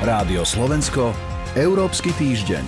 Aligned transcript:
Rádio 0.00 0.48
Slovensko, 0.48 1.12
Európsky 1.52 2.08
týždeň. 2.16 2.64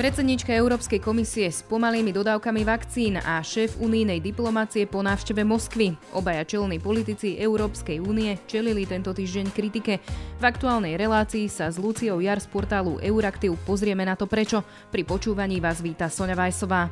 Predsednička 0.00 0.48
Európskej 0.56 0.96
komisie 0.96 1.52
s 1.52 1.60
pomalými 1.60 2.08
dodávkami 2.08 2.64
vakcín 2.64 3.20
a 3.20 3.44
šéf 3.44 3.76
unijnej 3.76 4.16
diplomácie 4.24 4.88
po 4.88 5.04
návšteve 5.04 5.44
Moskvy. 5.44 5.92
Obaja 6.16 6.48
čelní 6.48 6.80
politici 6.80 7.36
Európskej 7.36 8.00
únie 8.00 8.40
čelili 8.48 8.88
tento 8.88 9.12
týždeň 9.12 9.52
kritike. 9.52 10.00
V 10.40 10.44
aktuálnej 10.48 10.96
relácii 10.96 11.52
sa 11.52 11.68
s 11.68 11.76
Luciou 11.76 12.16
Jar 12.24 12.40
z 12.40 12.48
portálu 12.48 12.96
Euraktiv 13.04 13.52
pozrieme 13.68 14.08
na 14.08 14.16
to 14.16 14.24
prečo. 14.24 14.64
Pri 14.88 15.04
počúvaní 15.04 15.60
vás 15.60 15.84
víta 15.84 16.08
Sonja 16.08 16.32
Vajsová. 16.32 16.88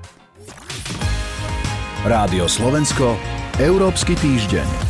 Rádio 2.05 2.45
Slovensko, 2.45 3.17
Európsky 3.57 4.21
týždeň. 4.21 4.86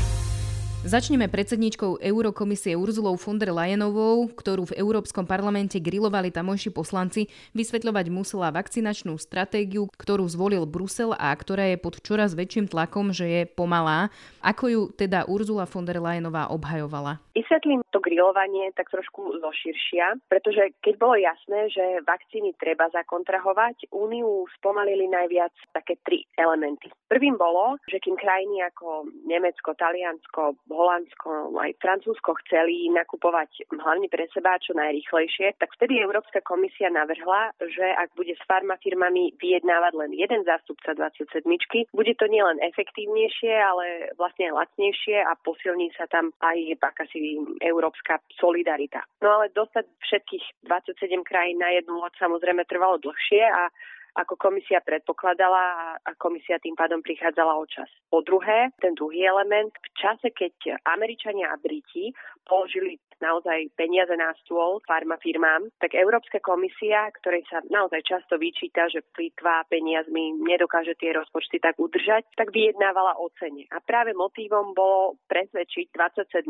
Začneme 0.86 1.26
predsedničkou 1.26 1.98
Eurokomisie 1.98 2.78
Urzulou 2.78 3.18
von 3.18 3.42
der 3.42 3.50
Leyenovou, 3.50 4.30
ktorú 4.30 4.70
v 4.70 4.78
Európskom 4.78 5.26
parlamente 5.26 5.82
grilovali 5.82 6.30
tamojší 6.30 6.70
poslanci, 6.70 7.26
vysvetľovať 7.58 8.06
musela 8.06 8.54
vakcinačnú 8.54 9.18
stratégiu, 9.18 9.90
ktorú 9.98 10.22
zvolil 10.30 10.62
Brusel 10.62 11.10
a 11.18 11.34
ktorá 11.34 11.74
je 11.74 11.82
pod 11.82 11.98
čoraz 12.06 12.38
väčším 12.38 12.70
tlakom, 12.70 13.10
že 13.10 13.26
je 13.26 13.42
pomalá. 13.50 14.14
Ako 14.46 14.64
ju 14.70 14.82
teda 14.94 15.26
Urzula 15.26 15.66
von 15.66 15.90
der 15.90 15.98
Leyenová 15.98 16.54
obhajovala? 16.54 17.18
Vysvetlím 17.34 17.82
to 17.90 17.98
grilovanie 17.98 18.70
tak 18.78 18.86
trošku 18.86 19.42
zoširšia, 19.42 20.22
pretože 20.30 20.70
keď 20.86 20.94
bolo 21.02 21.18
jasné, 21.18 21.66
že 21.66 21.98
vakcíny 22.06 22.54
treba 22.62 22.86
zakontrahovať, 22.94 23.90
Úniu 23.90 24.46
spomalili 24.54 25.10
najviac 25.10 25.50
také 25.74 25.98
tri 26.06 26.22
elementy. 26.38 26.94
Prvým 27.10 27.34
bolo, 27.34 27.74
že 27.90 27.98
kým 27.98 28.14
krajiny 28.14 28.62
ako 28.70 29.10
Nemecko, 29.26 29.74
Taliansko, 29.74 30.56
Holandsko, 30.76 31.56
aj 31.56 31.72
Francúzsko 31.80 32.36
chceli 32.46 32.92
nakupovať 32.92 33.66
hlavne 33.72 34.06
pre 34.12 34.28
seba 34.30 34.60
čo 34.60 34.76
najrýchlejšie, 34.76 35.56
tak 35.56 35.72
vtedy 35.80 35.98
Európska 36.04 36.44
komisia 36.44 36.92
navrhla, 36.92 37.56
že 37.58 37.86
ak 37.96 38.12
bude 38.14 38.36
s 38.36 38.42
farmafirmami 38.44 39.34
vyjednávať 39.40 39.92
len 39.96 40.10
jeden 40.12 40.44
zástupca 40.44 40.92
27, 40.92 41.48
bude 41.90 42.12
to 42.20 42.26
nielen 42.28 42.60
efektívnejšie, 42.60 43.52
ale 43.56 44.12
vlastne 44.20 44.52
aj 44.52 44.56
lacnejšie 44.64 45.24
a 45.24 45.32
posilní 45.40 45.90
sa 45.96 46.04
tam 46.12 46.30
aj 46.44 46.76
akási 46.84 47.40
európska 47.64 48.20
solidarita. 48.36 49.02
No 49.24 49.40
ale 49.40 49.52
dostať 49.52 49.84
všetkých 50.04 50.44
27 50.68 51.24
krajín 51.24 51.58
na 51.58 51.72
jednu 51.74 51.98
loď 51.98 52.14
samozrejme 52.20 52.68
trvalo 52.68 53.00
dlhšie 53.00 53.42
a 53.44 53.68
ako 54.16 54.40
komisia 54.40 54.80
predpokladala 54.80 55.96
a 56.00 56.10
komisia 56.16 56.56
tým 56.56 56.72
pádom 56.72 57.04
prichádzala 57.04 57.52
o 57.60 57.64
čas. 57.68 57.88
Po 58.08 58.24
druhé, 58.24 58.72
ten 58.80 58.96
druhý 58.96 59.28
element, 59.28 59.70
v 59.76 59.88
čase, 59.92 60.32
keď 60.32 60.80
Američania 60.88 61.52
a 61.52 61.60
Briti 61.60 62.16
položili 62.48 62.96
naozaj 63.20 63.72
peniaze 63.76 64.12
na 64.16 64.32
stôl 64.44 64.80
farmafirmám, 64.84 65.72
tak 65.80 65.96
Európska 65.96 66.40
komisia, 66.44 67.08
ktorej 67.20 67.48
sa 67.48 67.64
naozaj 67.72 68.04
často 68.04 68.36
vyčíta, 68.36 68.92
že 68.92 69.04
plýtva 69.16 69.68
peniazmi 69.72 70.36
nedokáže 70.44 70.96
tie 71.00 71.16
rozpočty 71.16 71.56
tak 71.60 71.80
udržať, 71.80 72.28
tak 72.36 72.52
vyjednávala 72.52 73.16
o 73.16 73.32
cene. 73.40 73.64
A 73.72 73.80
práve 73.80 74.12
motívom 74.12 74.76
bolo 74.76 75.16
presvedčiť 75.32 75.92
27, 75.96 76.44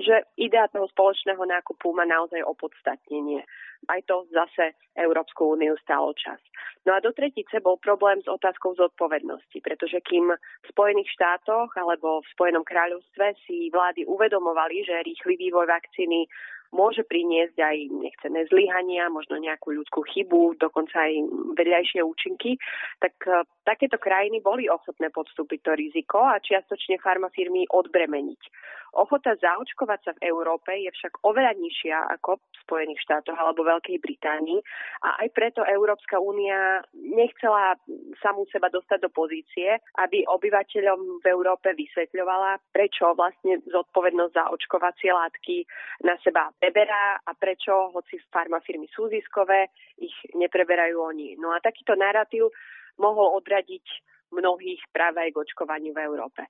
že 0.00 0.24
idea 0.40 0.72
toho 0.72 0.88
spoločného 0.88 1.44
nákupu 1.44 1.92
má 1.92 2.08
naozaj 2.08 2.40
opodstatnenie 2.44 3.44
aj 3.88 4.00
to 4.08 4.24
zase 4.32 4.72
Európsku 4.96 5.56
úniu 5.56 5.76
stalo 5.82 6.12
čas. 6.16 6.40
No 6.84 6.92
a 6.92 7.00
do 7.00 7.12
tretice 7.16 7.64
bol 7.64 7.80
problém 7.80 8.20
s 8.20 8.28
otázkou 8.28 8.76
zodpovednosti, 8.76 9.58
pretože 9.64 10.04
kým 10.04 10.28
v 10.36 10.66
Spojených 10.68 11.08
štátoch 11.16 11.72
alebo 11.80 12.20
v 12.20 12.32
Spojenom 12.36 12.60
kráľovstve 12.60 13.40
si 13.48 13.72
vlády 13.72 14.04
uvedomovali, 14.04 14.84
že 14.84 15.00
rýchly 15.00 15.40
vývoj 15.40 15.64
vakcíny 15.64 16.28
môže 16.74 17.06
priniesť 17.06 17.56
aj 17.62 17.76
nechcené 18.02 18.44
zlyhania, 18.50 19.06
možno 19.06 19.38
nejakú 19.38 19.70
ľudskú 19.70 20.02
chybu, 20.10 20.58
dokonca 20.58 20.98
aj 20.98 21.14
vedľajšie 21.54 22.02
účinky, 22.02 22.58
tak 22.98 23.14
e, 23.24 23.46
takéto 23.62 23.96
krajiny 24.02 24.42
boli 24.42 24.66
ochotné 24.66 25.14
podstúpiť 25.14 25.60
to 25.62 25.72
riziko 25.78 26.18
a 26.26 26.42
čiastočne 26.42 26.98
farmafirmy 26.98 27.70
odbremeniť. 27.70 28.42
Ochota 28.94 29.34
zaočkovať 29.34 30.00
sa 30.06 30.12
v 30.14 30.30
Európe 30.30 30.70
je 30.70 30.90
však 30.94 31.26
oveľa 31.26 31.58
nižšia 31.58 32.14
ako 32.18 32.38
v 32.38 32.58
Spojených 32.62 33.02
štátoch 33.02 33.34
alebo 33.34 33.66
Veľkej 33.66 33.98
Británii 33.98 34.62
a 35.02 35.26
aj 35.26 35.28
preto 35.34 35.66
Európska 35.66 36.22
únia 36.22 36.78
nechcela 36.94 37.74
samú 38.20 38.46
seba 38.50 38.70
dostať 38.70 39.06
do 39.06 39.10
pozície, 39.10 39.78
aby 39.98 40.26
obyvateľom 40.26 41.22
v 41.22 41.26
Európe 41.30 41.72
vysvetľovala, 41.74 42.60
prečo 42.70 43.14
vlastne 43.14 43.62
zodpovednosť 43.66 44.32
za 44.34 44.44
očkovacie 44.50 45.10
látky 45.10 45.66
na 46.06 46.18
seba 46.20 46.50
preberá 46.58 47.18
a 47.22 47.32
prečo, 47.34 47.90
hoci 47.94 48.18
farmafirmy 48.30 48.90
sú 48.90 49.08
ziskové, 49.10 49.70
ich 49.98 50.14
nepreberajú 50.34 50.96
oni. 50.98 51.36
No 51.38 51.54
a 51.54 51.62
takýto 51.62 51.94
narratív 51.94 52.50
mohol 52.98 53.38
odradiť 53.42 53.84
mnohých 54.34 54.82
práve 54.90 55.22
aj 55.22 55.30
k 55.30 55.40
očkovaniu 55.46 55.94
v 55.94 56.02
Európe. 56.02 56.42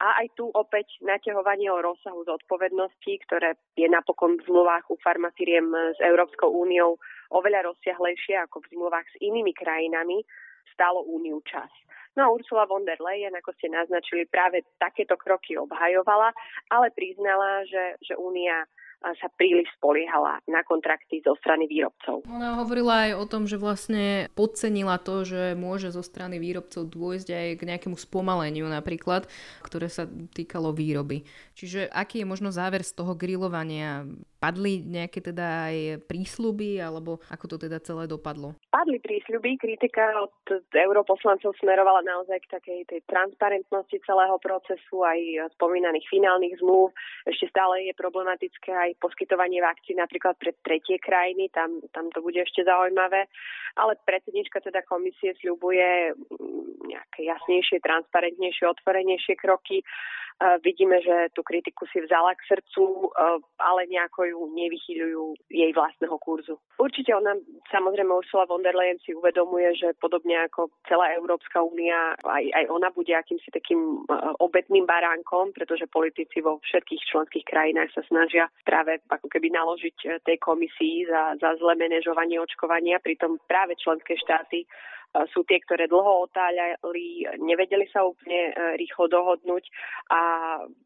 A 0.00 0.24
aj 0.24 0.32
tu 0.36 0.48
opäť 0.52 0.96
naťahovanie 1.00 1.72
o 1.72 1.80
rozsahu 1.80 2.24
zodpovednosti, 2.24 3.12
ktoré 3.28 3.56
je 3.76 3.88
napokon 3.88 4.36
v 4.36 4.44
zmluvách 4.48 4.88
u 4.92 4.96
farmafiriem 5.00 5.72
s 5.96 5.98
Európskou 6.00 6.48
úniou 6.52 7.00
oveľa 7.32 7.72
rozsiahlejšie 7.72 8.36
ako 8.44 8.64
v 8.64 8.70
zmluvách 8.76 9.06
s 9.12 9.16
inými 9.20 9.52
krajinami, 9.56 10.24
stálo 10.72 11.04
úniu 11.06 11.40
čas. 11.46 11.70
No 12.18 12.26
a 12.26 12.32
Ursula 12.34 12.66
von 12.66 12.82
der 12.82 12.98
Leyen, 12.98 13.38
ako 13.38 13.54
ste 13.54 13.70
naznačili, 13.70 14.26
práve 14.26 14.66
takéto 14.82 15.14
kroky 15.14 15.54
obhajovala, 15.54 16.34
ale 16.68 16.90
priznala, 16.90 17.62
že, 17.70 17.96
že 18.02 18.18
únia 18.18 18.66
sa 19.00 19.32
príliš 19.32 19.64
spoliehala 19.80 20.44
na 20.44 20.60
kontrakty 20.60 21.24
zo 21.24 21.32
strany 21.40 21.64
výrobcov. 21.64 22.20
Ona 22.28 22.60
hovorila 22.60 23.08
aj 23.08 23.12
o 23.16 23.24
tom, 23.24 23.48
že 23.48 23.56
vlastne 23.56 24.28
podcenila 24.36 25.00
to, 25.00 25.24
že 25.24 25.56
môže 25.56 25.88
zo 25.88 26.04
strany 26.04 26.36
výrobcov 26.36 26.84
dôjsť 26.84 27.28
aj 27.32 27.46
k 27.56 27.62
nejakému 27.64 27.96
spomaleniu 27.96 28.68
napríklad, 28.68 29.24
ktoré 29.64 29.88
sa 29.88 30.04
týkalo 30.36 30.76
výroby. 30.76 31.24
Čiže 31.56 31.88
aký 31.88 32.20
je 32.22 32.28
možno 32.28 32.52
záver 32.52 32.84
z 32.84 32.92
toho 32.92 33.16
grilovania? 33.16 34.04
Padli 34.36 34.84
nejaké 34.84 35.24
teda 35.24 35.72
aj 35.72 35.76
prísľuby, 36.04 36.80
alebo 36.80 37.24
ako 37.32 37.56
to 37.56 37.68
teda 37.68 37.80
celé 37.80 38.04
dopadlo? 38.04 38.56
Padli 38.80 38.96
prísľuby, 38.96 39.60
kritika 39.60 40.24
od 40.24 40.32
europoslancov 40.72 41.52
smerovala 41.60 42.00
naozaj 42.00 42.40
k 42.40 42.52
takej 42.56 42.80
tej 42.88 43.04
transparentnosti 43.04 43.92
celého 44.08 44.40
procesu, 44.40 45.04
aj 45.04 45.52
spomínaných 45.60 46.08
finálnych 46.08 46.56
zmluv. 46.64 46.88
Ešte 47.28 47.52
stále 47.52 47.84
je 47.84 47.92
problematické 47.92 48.72
aj 48.72 48.96
poskytovanie 48.96 49.60
vakcín 49.60 50.00
napríklad 50.00 50.32
pre 50.40 50.56
tretie 50.64 50.96
krajiny, 50.96 51.52
tam, 51.52 51.84
tam 51.92 52.08
to 52.08 52.24
bude 52.24 52.40
ešte 52.40 52.64
zaujímavé. 52.64 53.28
Ale 53.76 54.00
predsednička 54.00 54.64
teda 54.64 54.80
komisie 54.88 55.36
sľubuje 55.44 56.16
nejaké 56.88 57.28
jasnejšie, 57.28 57.84
transparentnejšie, 57.84 58.64
otvorenejšie 58.64 59.36
kroky 59.36 59.84
vidíme, 60.64 60.96
že 61.04 61.28
tú 61.36 61.44
kritiku 61.44 61.84
si 61.92 62.00
vzala 62.00 62.32
k 62.32 62.56
srdcu, 62.56 62.84
e, 62.84 63.06
ale 63.60 63.84
nejako 63.92 64.24
ju 64.24 64.40
nevychyľujú 64.56 65.24
jej 65.52 65.70
vlastného 65.76 66.16
kurzu. 66.16 66.56
Určite 66.80 67.12
ona, 67.12 67.36
samozrejme 67.68 68.08
Ursula 68.08 68.48
von 68.48 68.64
der 68.64 68.72
Leyen 68.72 68.96
si 69.04 69.12
uvedomuje, 69.12 69.76
že 69.76 69.92
podobne 70.00 70.48
ako 70.48 70.72
celá 70.88 71.12
Európska 71.12 71.60
únia, 71.60 72.16
aj, 72.24 72.44
aj 72.56 72.64
ona 72.72 72.88
bude 72.88 73.12
akýmsi 73.12 73.52
takým 73.52 74.00
e, 74.08 74.16
obetným 74.40 74.88
baránkom, 74.88 75.52
pretože 75.52 75.90
politici 75.92 76.40
vo 76.40 76.56
všetkých 76.64 77.02
členských 77.12 77.44
krajinách 77.44 77.92
sa 77.92 78.02
snažia 78.08 78.48
práve 78.64 78.96
ako 79.12 79.28
keby 79.28 79.52
naložiť 79.52 79.96
e, 80.04 80.08
tej 80.24 80.40
komisii 80.40 81.04
za, 81.04 81.36
za 81.36 81.60
zlé 81.60 81.76
manažovanie 81.76 82.40
očkovania, 82.40 82.96
pritom 83.04 83.36
práve 83.44 83.76
členské 83.76 84.16
štáty 84.16 84.64
sú 85.34 85.42
tie, 85.42 85.58
ktoré 85.58 85.90
dlho 85.90 86.30
otáľali, 86.30 87.26
nevedeli 87.42 87.86
sa 87.90 88.06
úplne 88.06 88.50
e, 88.50 88.78
rýchlo 88.78 89.10
dohodnúť 89.10 89.64
a, 90.10 90.22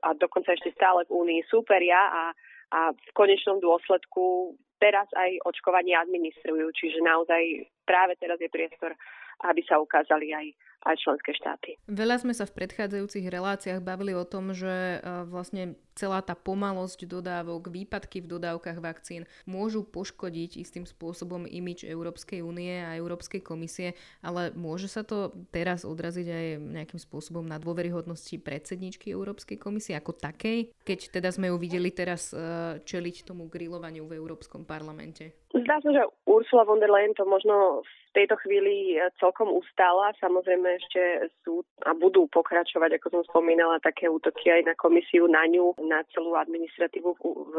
a 0.01 0.09
dokonca 0.17 0.57
ešte 0.57 0.73
stále 0.73 1.05
v 1.05 1.12
Únii 1.12 1.41
súperia 1.53 2.09
a, 2.09 2.25
a 2.73 2.81
v 2.97 3.11
konečnom 3.12 3.61
dôsledku 3.61 4.56
teraz 4.81 5.09
aj 5.12 5.44
očkovanie 5.44 5.93
administrujú, 5.97 6.73
čiže 6.73 7.05
naozaj 7.05 7.69
práve 7.85 8.17
teraz 8.17 8.41
je 8.41 8.49
priestor, 8.49 8.97
aby 9.43 9.63
sa 9.67 9.83
ukázali 9.83 10.31
aj 10.31 10.47
aj 10.85 11.01
členské 11.01 11.33
štáty. 11.33 11.71
Veľa 11.89 12.21
sme 12.21 12.37
sa 12.37 12.45
v 12.45 12.61
predchádzajúcich 12.61 13.25
reláciách 13.33 13.81
bavili 13.81 14.13
o 14.13 14.29
tom, 14.29 14.53
že 14.53 15.01
e, 15.01 15.25
vlastne 15.25 15.81
celá 15.97 16.21
tá 16.21 16.37
pomalosť 16.37 17.09
dodávok, 17.09 17.73
výpadky 17.73 18.21
v 18.21 18.37
dodávkach 18.37 18.85
vakcín 18.85 19.25
môžu 19.49 19.87
poškodiť 19.87 20.61
istým 20.61 20.85
spôsobom 20.85 21.49
imič 21.49 21.89
Európskej 21.89 22.45
únie 22.45 22.85
a 22.85 22.99
Európskej 23.01 23.41
komisie, 23.41 23.97
ale 24.21 24.53
môže 24.53 24.93
sa 24.93 25.01
to 25.07 25.33
teraz 25.49 25.89
odraziť 25.89 26.29
aj 26.29 26.47
nejakým 26.61 27.01
spôsobom 27.01 27.47
na 27.49 27.57
dôveryhodnosti 27.57 28.37
predsedničky 28.45 29.09
Európskej 29.09 29.57
komisie 29.57 29.97
ako 29.97 30.13
takej, 30.13 30.75
keď 30.85 31.17
teda 31.17 31.33
sme 31.33 31.49
ju 31.49 31.57
videli 31.57 31.89
teraz 31.97 32.37
e, 32.37 32.37
čeliť 32.85 33.25
tomu 33.25 33.49
grilovaniu 33.49 34.05
v 34.05 34.21
Európskom 34.21 34.69
parlamente? 34.69 35.33
Zdá 35.55 35.79
sa, 35.81 35.91
že 35.95 36.03
Ursula 36.35 36.67
von 36.67 36.83
der 36.83 36.91
Leyen 36.91 37.15
to 37.15 37.23
možno 37.25 37.87
v 37.87 38.11
tejto 38.15 38.35
chvíli 38.43 38.99
e, 38.99 39.11
celkom 39.23 39.51
ustála. 39.51 40.15
Samozrejme 40.19 40.67
ešte 40.83 41.31
sú 41.47 41.63
a 41.87 41.95
budú 41.95 42.27
pokračovať, 42.31 42.99
ako 42.99 43.07
som 43.11 43.23
spomínala, 43.31 43.83
také 43.83 44.11
útoky 44.11 44.51
aj 44.51 44.63
na 44.67 44.75
komisiu, 44.75 45.31
na 45.31 45.47
ňu, 45.47 45.75
na 45.87 46.03
celú 46.11 46.35
administratívu 46.35 47.15
v, 47.15 47.21
v 47.23 47.57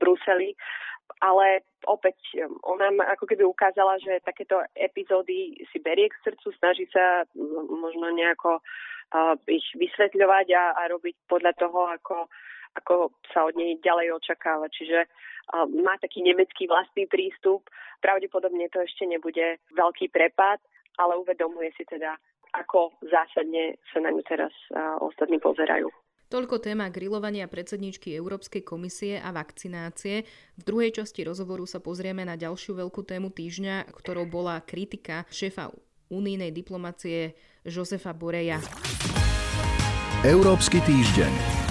Bruseli 0.00 0.56
ale 1.20 1.64
opäť 1.84 2.16
ona 2.64 2.88
ako 3.12 3.24
keby 3.28 3.44
ukázala, 3.44 4.00
že 4.00 4.24
takéto 4.24 4.60
epizódy 4.72 5.52
si 5.68 5.78
berie 5.80 6.08
k 6.08 6.20
srdcu, 6.24 6.48
snaží 6.56 6.88
sa 6.88 7.28
možno 7.68 8.08
nejako 8.12 8.60
uh, 8.60 9.36
ich 9.48 9.64
vysvetľovať 9.76 10.46
a, 10.56 10.64
a 10.80 10.82
robiť 10.88 11.16
podľa 11.28 11.52
toho, 11.60 11.80
ako, 11.92 12.16
ako 12.74 13.14
sa 13.30 13.46
od 13.46 13.54
nej 13.54 13.78
ďalej 13.82 14.18
očakáva. 14.18 14.66
Čiže 14.70 15.06
má 15.82 15.94
taký 16.00 16.24
nemecký 16.24 16.66
vlastný 16.66 17.06
prístup. 17.06 17.68
Pravdepodobne 18.02 18.66
to 18.72 18.82
ešte 18.82 19.06
nebude 19.06 19.60
veľký 19.72 20.10
prepad, 20.10 20.58
ale 20.98 21.18
uvedomuje 21.20 21.70
si 21.78 21.86
teda, 21.86 22.16
ako 22.54 22.94
zásadne 23.04 23.78
sa 23.92 23.98
na 24.00 24.10
ňu 24.10 24.22
teraz 24.26 24.52
ostatní 25.02 25.42
pozerajú. 25.42 25.90
Toľko 26.24 26.58
téma 26.58 26.90
grilovania 26.90 27.46
predsedničky 27.46 28.10
Európskej 28.16 28.66
komisie 28.66 29.20
a 29.22 29.30
vakcinácie. 29.30 30.26
V 30.58 30.62
druhej 30.66 30.90
časti 30.90 31.22
rozhovoru 31.22 31.62
sa 31.68 31.78
pozrieme 31.78 32.26
na 32.26 32.34
ďalšiu 32.34 32.74
veľkú 32.80 33.06
tému 33.06 33.30
týždňa, 33.30 33.92
ktorou 33.92 34.26
bola 34.26 34.58
kritika 34.64 35.28
šéfa 35.30 35.70
unijnej 36.10 36.50
diplomacie 36.50 37.38
Josefa 37.62 38.16
Boreja. 38.16 38.58
Európsky 40.24 40.80
týždeň. 40.82 41.63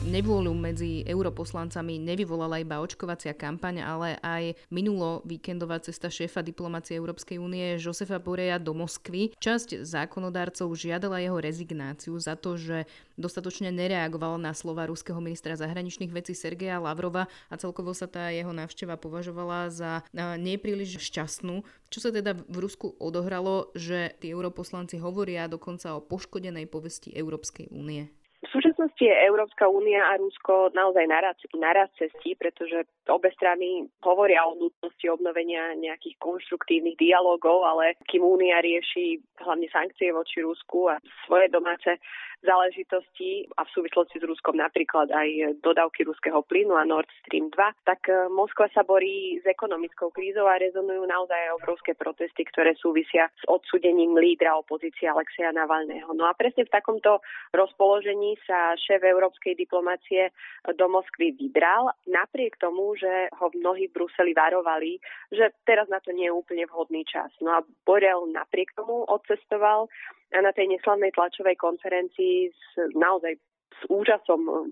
Nevôľu 0.00 0.56
medzi 0.56 1.04
europoslancami 1.04 2.00
nevyvolala 2.00 2.56
iba 2.64 2.80
očkovacia 2.80 3.36
kampaň, 3.36 3.84
ale 3.84 4.16
aj 4.24 4.56
minulo 4.72 5.20
víkendová 5.28 5.76
cesta 5.76 6.08
šéfa 6.08 6.40
diplomácie 6.40 6.96
Európskej 6.96 7.36
únie 7.36 7.76
Josefa 7.76 8.16
Boreja 8.16 8.56
do 8.56 8.72
Moskvy. 8.72 9.36
Časť 9.36 9.84
zákonodárcov 9.84 10.72
žiadala 10.72 11.20
jeho 11.20 11.36
rezignáciu 11.36 12.16
za 12.16 12.32
to, 12.32 12.56
že 12.56 12.88
dostatočne 13.20 13.68
nereagoval 13.68 14.40
na 14.40 14.56
slova 14.56 14.88
ruského 14.88 15.20
ministra 15.20 15.52
zahraničných 15.52 16.16
vecí 16.16 16.32
Sergeja 16.32 16.80
Lavrova 16.80 17.28
a 17.52 17.60
celkovo 17.60 17.92
sa 17.92 18.08
tá 18.08 18.32
jeho 18.32 18.56
návšteva 18.56 18.96
považovala 18.96 19.68
za 19.68 20.00
nepríliš 20.16 20.96
šťastnú. 20.96 21.60
Čo 21.92 21.98
sa 22.00 22.08
teda 22.08 22.32
v 22.40 22.56
Rusku 22.56 22.96
odohralo, 22.96 23.68
že 23.76 24.16
tí 24.16 24.32
europoslanci 24.32 24.96
hovoria 24.96 25.44
dokonca 25.44 25.92
o 25.92 26.00
poškodenej 26.00 26.72
povesti 26.72 27.12
Európskej 27.12 27.68
únie? 27.68 28.08
V 28.40 28.48
súčasnosti 28.48 29.04
je 29.04 29.12
Európska 29.28 29.68
únia 29.68 30.00
a 30.08 30.16
Rusko 30.16 30.72
naozaj 30.72 31.04
naraz, 31.04 31.36
naraz 31.52 31.92
cestí, 32.00 32.32
pretože 32.40 32.88
obe 33.04 33.28
strany 33.36 33.84
hovoria 34.00 34.48
o 34.48 34.56
nutnosti 34.56 35.06
obnovenia 35.12 35.76
nejakých 35.76 36.16
konštruktívnych 36.16 36.96
dialogov, 36.96 37.68
ale 37.68 38.00
kým 38.08 38.24
únia 38.24 38.64
rieši 38.64 39.20
hlavne 39.44 39.68
sankcie 39.68 40.08
voči 40.16 40.40
Rusku 40.40 40.88
a 40.88 40.96
svoje 41.28 41.52
domáce 41.52 42.00
záležitosti 42.40 43.48
a 43.56 43.64
v 43.64 43.72
súvislosti 43.72 44.20
s 44.20 44.24
Ruskom 44.24 44.56
napríklad 44.56 45.12
aj 45.12 45.60
dodávky 45.60 46.08
ruského 46.08 46.40
plynu 46.44 46.76
a 46.76 46.88
Nord 46.88 47.08
Stream 47.24 47.52
2, 47.52 47.84
tak 47.84 48.08
e, 48.08 48.28
Moskva 48.32 48.72
sa 48.72 48.82
borí 48.84 49.38
s 49.40 49.44
ekonomickou 49.44 50.08
krízou 50.12 50.48
a 50.48 50.60
rezonujú 50.60 51.04
naozaj 51.04 51.56
obrovské 51.60 51.92
protesty, 51.92 52.48
ktoré 52.48 52.72
súvisia 52.80 53.28
s 53.36 53.44
odsudením 53.48 54.16
lídra 54.16 54.56
opozície 54.56 55.08
Alexeja 55.08 55.52
Navalného. 55.52 56.12
No 56.16 56.24
a 56.24 56.32
presne 56.32 56.64
v 56.64 56.72
takomto 56.72 57.20
rozpoložení 57.52 58.40
sa 58.48 58.72
šéf 58.76 59.04
európskej 59.04 59.54
diplomácie 59.56 60.32
do 60.76 60.86
Moskvy 60.88 61.36
vybral, 61.36 61.92
napriek 62.08 62.56
tomu, 62.56 62.96
že 62.96 63.28
ho 63.36 63.52
mnohí 63.52 63.88
v 63.88 63.96
Bruseli 64.00 64.32
varovali, 64.32 64.96
že 65.28 65.52
teraz 65.68 65.88
na 65.92 66.00
to 66.00 66.12
nie 66.16 66.28
je 66.28 66.36
úplne 66.36 66.64
vhodný 66.64 67.04
čas. 67.04 67.28
No 67.44 67.60
a 67.60 67.64
Borel 67.84 68.24
napriek 68.32 68.72
tomu 68.72 69.04
odcestoval 69.04 69.92
a 70.30 70.38
na 70.40 70.52
tej 70.54 70.70
neslavnej 70.70 71.10
tlačovej 71.10 71.58
konferencii 71.58 72.50
s, 72.50 72.62
naozaj 72.94 73.34
s 73.80 73.82
úžasom 73.88 74.70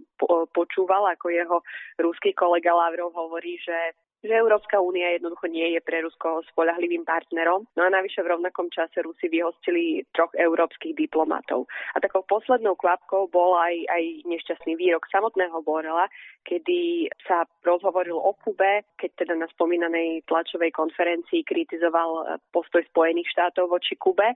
počúval, 0.52 1.08
ako 1.14 1.32
jeho 1.32 1.58
rúský 1.98 2.36
kolega 2.36 2.74
Lavrov 2.74 3.14
hovorí, 3.14 3.56
že 3.62 3.96
že 4.18 4.34
Európska 4.34 4.82
únia 4.82 5.14
jednoducho 5.14 5.46
nie 5.46 5.78
je 5.78 5.80
pre 5.80 6.02
Rusko 6.02 6.42
spolahlivým 6.50 7.06
partnerom. 7.06 7.70
No 7.78 7.86
a 7.86 7.94
navyše 7.94 8.26
v 8.26 8.34
rovnakom 8.34 8.66
čase 8.74 8.98
Rusi 9.06 9.30
vyhostili 9.30 10.02
troch 10.10 10.34
európskych 10.34 10.98
diplomatov. 10.98 11.70
A 11.94 12.02
takou 12.02 12.26
poslednou 12.26 12.74
kvapkou 12.74 13.30
bol 13.30 13.54
aj, 13.54 13.78
aj 13.86 14.04
nešťastný 14.26 14.74
výrok 14.74 15.06
samotného 15.14 15.62
Borela, 15.62 16.10
kedy 16.42 17.06
sa 17.30 17.46
rozhovoril 17.62 18.18
o 18.18 18.34
Kube, 18.42 18.82
keď 18.98 19.10
teda 19.22 19.34
na 19.38 19.46
spomínanej 19.54 20.26
tlačovej 20.26 20.74
konferencii 20.74 21.46
kritizoval 21.46 22.40
postoj 22.50 22.82
Spojených 22.90 23.30
štátov 23.30 23.70
voči 23.70 23.94
Kube. 23.94 24.34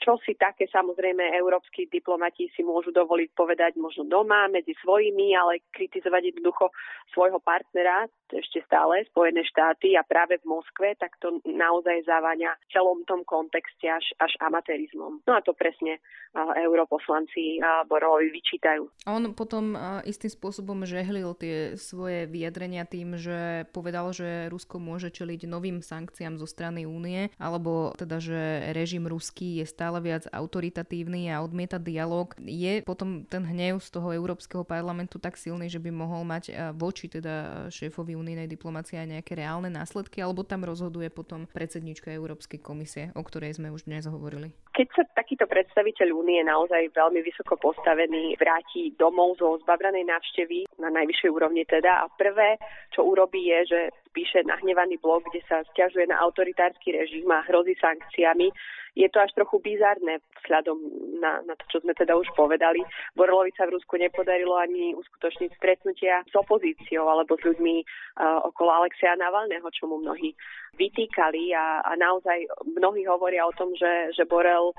Čo 0.00 0.18
si 0.24 0.34
také 0.34 0.66
samozrejme 0.72 1.36
európsky 1.38 1.86
diplomati 1.86 2.48
si 2.56 2.64
môžu 2.64 2.90
dovoliť 2.90 3.30
povedať 3.36 3.76
možno 3.78 4.08
doma, 4.08 4.48
medzi 4.50 4.72
svojimi, 4.80 5.36
ale 5.36 5.62
kritizovať 5.70 6.34
jednoducho 6.34 6.72
svojho 7.12 7.38
partnera 7.44 8.08
ešte 8.32 8.64
stále 8.64 9.04
Spojené 9.12 9.44
štáty 9.44 9.94
a 9.98 10.02
práve 10.06 10.40
v 10.40 10.48
Moskve, 10.48 10.96
tak 10.96 11.12
to 11.20 11.38
naozaj 11.44 12.00
zaváňa 12.08 12.56
v 12.56 12.64
celom 12.72 13.04
tom 13.04 13.20
kontexte 13.28 13.84
až, 13.84 14.06
až 14.16 14.32
amatérizmom. 14.40 15.20
No 15.28 15.32
a 15.36 15.44
to 15.44 15.52
presne 15.52 16.00
uh, 16.00 16.56
europoslanci 16.56 17.60
uh, 17.60 17.84
Borovi 17.84 18.32
vyčítajú. 18.32 18.88
On 19.04 19.22
potom 19.36 19.76
uh, 19.76 20.00
istým 20.08 20.32
spôsobom 20.32 20.88
žehlil 20.88 21.36
tie 21.36 21.76
svoje 21.76 22.24
vyjadrenia 22.30 22.88
tým, 22.88 23.20
že 23.20 23.68
povedal, 23.70 24.10
že 24.16 24.48
Rusko 24.48 24.80
môže 24.80 25.12
čeliť 25.12 25.44
novým 25.44 25.84
sankciám 25.84 26.40
zo 26.40 26.48
strany 26.48 26.88
únie, 26.88 27.28
alebo 27.36 27.92
teda, 27.94 28.18
že 28.22 28.72
režim 28.72 29.04
ruský 29.04 29.60
je 29.60 29.66
stále 29.68 30.00
viac 30.00 30.24
autoritatívny 30.32 31.28
a 31.28 31.44
odmieta 31.44 31.76
dialog. 31.76 32.32
Je 32.40 32.80
potom 32.82 33.28
ten 33.28 33.44
hnev 33.44 33.82
z 33.84 33.88
toho 33.92 34.14
Európskeho 34.16 34.64
parlamentu 34.64 35.20
tak 35.20 35.36
silný, 35.36 35.68
že 35.68 35.82
by 35.82 35.90
mohol 35.92 36.24
mať 36.24 36.74
voči 36.74 37.10
teda 37.10 37.68
šéfovi 37.68 38.14
unijnej 38.24 38.48
diplomácie 38.48 38.96
aj 38.96 39.20
nejaké 39.20 39.36
reálne 39.36 39.68
následky, 39.68 40.24
alebo 40.24 40.40
tam 40.48 40.64
rozhoduje 40.64 41.12
potom 41.12 41.44
predsednička 41.44 42.08
Európskej 42.08 42.64
komisie, 42.64 43.12
o 43.12 43.20
ktorej 43.20 43.60
sme 43.60 43.68
už 43.68 43.84
dnes 43.84 44.08
hovorili? 44.08 44.56
Keď 44.72 44.88
sa 44.96 45.04
takýto 45.12 45.44
predstaviteľ 45.44 46.08
únie 46.16 46.40
naozaj 46.40 46.88
veľmi 46.96 47.20
vysoko 47.20 47.60
postavený 47.60 48.40
vráti 48.40 48.96
domov 48.96 49.36
zo 49.36 49.60
zbabranej 49.62 50.08
návštevy 50.08 50.64
na 50.80 50.88
najvyššej 50.88 51.30
úrovni 51.30 51.68
teda 51.68 52.02
a 52.02 52.10
prvé, 52.16 52.56
čo 52.96 53.04
urobí 53.04 53.52
je, 53.52 53.60
že 53.68 53.80
píše 54.14 54.46
nahnevaný 54.46 55.02
blog, 55.02 55.26
kde 55.28 55.42
sa 55.50 55.66
stiažuje 55.74 56.06
na 56.06 56.22
autoritársky 56.22 56.94
režim 56.94 57.26
a 57.34 57.42
hrozí 57.50 57.74
sankciami, 57.82 58.54
je 58.94 59.10
to 59.10 59.18
až 59.18 59.34
trochu 59.34 59.58
bizarné 59.58 60.22
vzhľadom 60.42 60.78
na, 61.18 61.42
na 61.42 61.54
to, 61.58 61.64
čo 61.66 61.78
sme 61.82 61.98
teda 61.98 62.14
už 62.14 62.30
povedali. 62.38 62.78
Borolovi 63.18 63.50
sa 63.58 63.66
v 63.66 63.74
Rusku 63.74 63.98
nepodarilo 63.98 64.54
ani 64.54 64.94
uskutočniť 64.94 65.50
stretnutia 65.58 66.22
s 66.22 66.34
opozíciou 66.38 67.10
alebo 67.10 67.34
s 67.34 67.42
ľuďmi 67.42 67.74
uh, 67.82 68.46
okolo 68.54 68.70
Alexia 68.70 69.18
Navalného, 69.18 69.66
čo 69.74 69.90
mu 69.90 69.98
mnohí 69.98 70.38
vytýkali 70.78 71.54
a, 71.58 71.82
a 71.82 71.92
naozaj 71.98 72.46
mnohí 72.78 73.02
hovoria 73.10 73.42
o 73.46 73.56
tom, 73.58 73.74
že, 73.74 74.14
že 74.14 74.30
Borel 74.30 74.70
uh, 74.70 74.74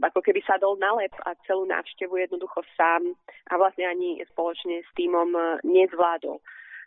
ako 0.00 0.24
keby 0.24 0.40
sadol 0.48 0.80
na 0.80 0.96
lep 0.96 1.12
a 1.28 1.36
celú 1.44 1.68
návštevu 1.68 2.16
jednoducho 2.24 2.64
sám 2.72 3.04
a 3.52 3.60
vlastne 3.60 3.84
ani 3.84 4.24
spoločne 4.32 4.80
s 4.80 4.90
týmom 4.96 5.28
uh, 5.36 5.60
nezvládol. 5.60 6.40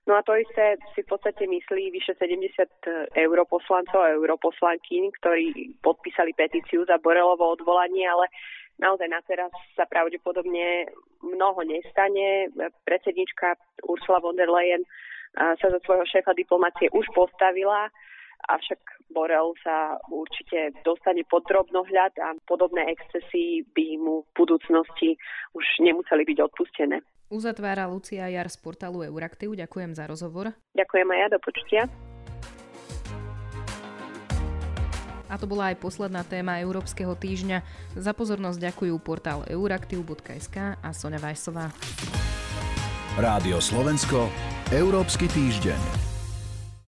No 0.10 0.18
a 0.18 0.26
to 0.26 0.34
isté 0.34 0.82
si 0.98 1.06
v 1.06 1.12
podstate 1.14 1.46
myslí 1.46 1.94
vyše 1.94 2.18
70 2.18 3.14
europoslancov 3.14 4.02
a 4.02 4.18
europoslankyň, 4.18 5.04
ktorí 5.22 5.78
podpísali 5.86 6.34
petíciu 6.34 6.82
za 6.90 6.98
Borelovo 6.98 7.54
odvolanie, 7.54 8.10
ale 8.10 8.26
naozaj 8.82 9.06
na 9.06 9.22
teraz 9.22 9.54
sa 9.78 9.86
pravdepodobne 9.86 10.90
mnoho 11.22 11.62
nestane. 11.62 12.50
Predsednička 12.82 13.54
Ursula 13.86 14.18
von 14.26 14.34
der 14.34 14.50
Leyen 14.50 14.82
sa 15.38 15.68
za 15.70 15.80
svojho 15.86 16.04
šéfa 16.10 16.34
diplomácie 16.34 16.90
už 16.90 17.06
postavila, 17.14 17.86
avšak 18.50 18.82
Borel 19.14 19.54
sa 19.62 20.02
určite 20.10 20.74
dostane 20.82 21.22
pod 21.30 21.46
drobnohľad 21.46 22.18
a 22.18 22.34
podobné 22.50 22.90
excesy 22.90 23.62
by 23.76 24.02
mu 24.02 24.26
v 24.26 24.30
budúcnosti 24.34 25.14
už 25.54 25.66
nemuseli 25.84 26.26
byť 26.26 26.38
odpustené. 26.42 27.06
Uzatvára 27.32 27.88
Lucia 27.88 28.28
Jar 28.28 28.52
z 28.52 28.60
portálu 28.60 29.08
Euraktiv. 29.08 29.56
Ďakujem 29.56 29.96
za 29.96 30.04
rozhovor. 30.04 30.52
Ďakujem 30.76 31.08
aj 31.08 31.20
ja, 31.24 31.28
do 31.32 31.40
počutia. 31.40 31.82
A 35.32 35.40
to 35.40 35.48
bola 35.48 35.72
aj 35.72 35.80
posledná 35.80 36.28
téma 36.28 36.60
Európskeho 36.60 37.16
týždňa. 37.16 37.64
Za 37.96 38.12
pozornosť 38.12 38.60
ďakujú 38.68 39.00
portál 39.00 39.48
euraktiv.sk 39.48 40.76
a 40.76 40.90
Sonja 40.92 41.24
Vajsová. 41.24 41.72
Rádio 43.16 43.64
Slovensko, 43.64 44.28
Európsky 44.76 45.32
týždeň. 45.32 46.11